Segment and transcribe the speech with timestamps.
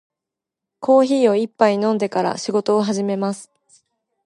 [0.79, 3.51] コーヒーを一杯飲んでから仕事を始めます。